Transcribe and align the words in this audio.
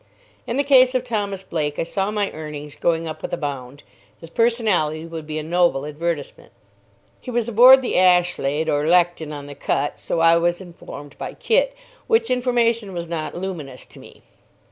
In 0.47 0.57
the 0.57 0.63
case 0.63 0.95
of 0.95 1.03
Thomas 1.03 1.43
Blake 1.43 1.77
I 1.77 1.83
saw 1.83 2.09
my 2.09 2.31
earnings 2.31 2.73
going 2.75 3.07
up 3.07 3.21
with 3.21 3.33
a 3.33 3.37
bound. 3.37 3.83
His 4.19 4.31
personality 4.31 5.05
would 5.05 5.27
be 5.27 5.37
a 5.37 5.43
noble 5.43 5.85
advertisement. 5.85 6.51
He 7.19 7.29
was 7.29 7.47
aboard 7.47 7.83
the 7.83 7.99
Ashlade 7.99 8.67
or 8.67 8.87
Lechton 8.87 9.31
on 9.31 9.45
the 9.45 9.53
Cut, 9.53 9.99
so 9.99 10.19
I 10.19 10.37
was 10.37 10.59
informed 10.59 11.15
by 11.19 11.35
Kit. 11.35 11.75
Which 12.07 12.31
information 12.31 12.93
was 12.93 13.05
not 13.07 13.35
luminous 13.37 13.85
to 13.85 13.99
me. 13.99 14.23